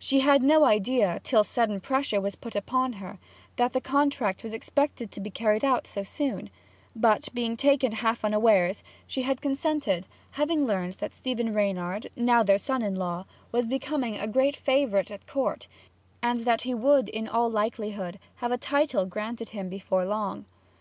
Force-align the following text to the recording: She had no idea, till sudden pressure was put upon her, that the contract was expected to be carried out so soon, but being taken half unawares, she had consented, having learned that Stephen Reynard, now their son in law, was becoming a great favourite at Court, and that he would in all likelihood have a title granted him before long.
She 0.00 0.18
had 0.18 0.42
no 0.42 0.64
idea, 0.64 1.20
till 1.22 1.44
sudden 1.44 1.80
pressure 1.80 2.20
was 2.20 2.34
put 2.34 2.56
upon 2.56 2.94
her, 2.94 3.20
that 3.54 3.70
the 3.70 3.80
contract 3.80 4.42
was 4.42 4.52
expected 4.52 5.12
to 5.12 5.20
be 5.20 5.30
carried 5.30 5.64
out 5.64 5.86
so 5.86 6.02
soon, 6.02 6.50
but 6.96 7.28
being 7.32 7.56
taken 7.56 7.92
half 7.92 8.24
unawares, 8.24 8.82
she 9.06 9.22
had 9.22 9.40
consented, 9.40 10.08
having 10.32 10.66
learned 10.66 10.94
that 10.94 11.14
Stephen 11.14 11.54
Reynard, 11.54 12.08
now 12.16 12.42
their 12.42 12.58
son 12.58 12.82
in 12.82 12.96
law, 12.96 13.24
was 13.52 13.68
becoming 13.68 14.16
a 14.18 14.26
great 14.26 14.56
favourite 14.56 15.12
at 15.12 15.28
Court, 15.28 15.68
and 16.20 16.40
that 16.40 16.62
he 16.62 16.74
would 16.74 17.08
in 17.10 17.28
all 17.28 17.48
likelihood 17.48 18.18
have 18.38 18.50
a 18.50 18.58
title 18.58 19.06
granted 19.06 19.50
him 19.50 19.68
before 19.68 20.04
long. 20.04 20.44